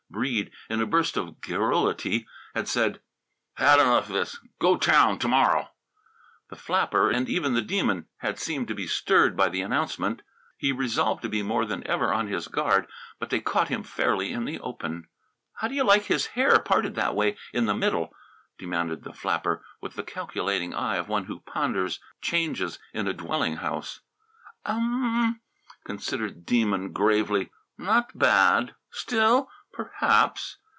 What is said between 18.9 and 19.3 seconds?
the